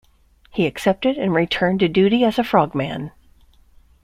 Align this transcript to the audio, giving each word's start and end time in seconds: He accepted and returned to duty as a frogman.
He 0.49 0.65
accepted 0.65 1.19
and 1.19 1.31
returned 1.31 1.79
to 1.81 1.87
duty 1.87 2.23
as 2.25 2.39
a 2.39 2.43
frogman. 2.43 3.11